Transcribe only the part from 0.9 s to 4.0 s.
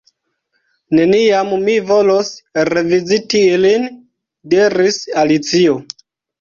"Neniam mi volos reviziti ilin"